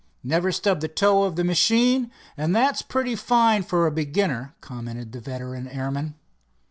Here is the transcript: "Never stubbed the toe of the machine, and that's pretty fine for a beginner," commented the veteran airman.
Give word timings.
"Never 0.23 0.51
stubbed 0.51 0.81
the 0.81 0.87
toe 0.87 1.25
of 1.25 1.35
the 1.35 1.43
machine, 1.43 2.09
and 2.35 2.55
that's 2.55 2.81
pretty 2.81 3.15
fine 3.15 3.61
for 3.61 3.85
a 3.85 3.91
beginner," 3.91 4.55
commented 4.59 5.11
the 5.11 5.19
veteran 5.21 5.67
airman. 5.67 6.15